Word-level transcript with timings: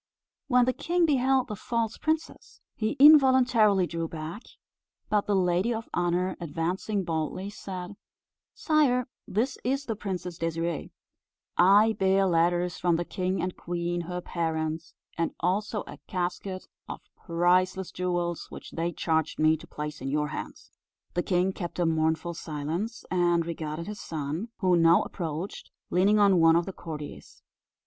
When 0.47 0.65
the 0.65 0.73
king 0.73 1.05
beheld 1.05 1.47
the 1.47 1.55
false 1.55 1.99
princess, 1.99 2.59
he 2.73 2.93
involuntarily 2.99 3.85
drew 3.85 4.07
back; 4.07 4.41
but 5.09 5.27
the 5.27 5.35
lady 5.35 5.71
of 5.71 5.87
honour 5.93 6.35
advancing 6.39 7.03
boldly, 7.03 7.51
said: 7.51 7.95
"Sire, 8.55 9.07
this 9.27 9.59
is 9.63 9.85
the 9.85 9.95
Princess 9.95 10.39
Désirée; 10.39 10.89
I 11.55 11.93
bear 11.99 12.25
letters 12.25 12.79
from 12.79 12.95
the 12.95 13.05
king 13.05 13.43
and 13.43 13.55
queen 13.55 14.01
her 14.01 14.21
parents, 14.21 14.95
and 15.19 15.35
also 15.39 15.83
a 15.85 15.99
casket 16.07 16.67
of 16.89 17.01
priceless 17.15 17.91
jewels, 17.91 18.47
which 18.49 18.71
they 18.71 18.91
charged 18.91 19.37
me 19.37 19.55
to 19.55 19.67
place 19.67 20.01
in 20.01 20.09
your 20.09 20.29
hands." 20.29 20.71
The 21.13 21.21
king 21.21 21.53
kept 21.53 21.77
a 21.77 21.85
mournful 21.85 22.33
silence, 22.33 23.05
and 23.11 23.45
regarded 23.45 23.85
his 23.85 23.99
son, 24.01 24.47
who 24.61 24.75
now 24.75 25.03
approached, 25.03 25.69
leaning 25.91 26.17
on 26.17 26.39
one 26.39 26.55
of 26.55 26.65
the 26.65 26.73
courtiers. 26.73 27.43